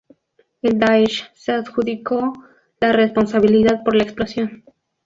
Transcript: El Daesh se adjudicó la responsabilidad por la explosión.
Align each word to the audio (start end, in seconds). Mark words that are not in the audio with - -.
El 0.63 0.79
Daesh 0.79 1.29
se 1.35 1.51
adjudicó 1.51 2.33
la 2.79 2.91
responsabilidad 2.91 3.83
por 3.83 3.95
la 3.95 4.01
explosión. 4.01 4.63